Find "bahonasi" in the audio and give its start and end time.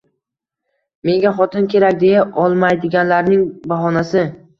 3.73-4.25